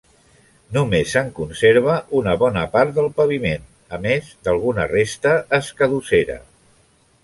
[0.77, 3.69] Només se'n conserva una bona part del paviment,
[3.99, 6.45] a més d'alguna resta escadussera.